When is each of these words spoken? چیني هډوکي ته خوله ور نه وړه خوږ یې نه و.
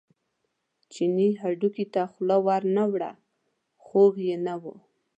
چیني 0.93 1.27
هډوکي 1.41 1.85
ته 1.93 2.01
خوله 2.11 2.37
ور 2.45 2.61
نه 2.77 2.83
وړه 2.91 3.11
خوږ 3.85 4.13
یې 4.27 4.37
نه 4.45 4.55
و. 4.61 4.63